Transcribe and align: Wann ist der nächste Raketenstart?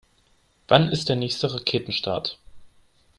Wann 0.67 0.89
ist 0.89 1.09
der 1.09 1.15
nächste 1.15 1.53
Raketenstart? 1.53 2.39